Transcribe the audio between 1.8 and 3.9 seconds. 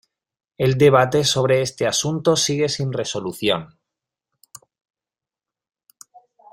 asunto sigue sin resolución.